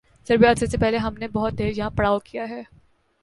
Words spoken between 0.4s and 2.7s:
عضب سے پہلے ہم نے بہت دیر یہاں پڑاؤ کیا ہے۔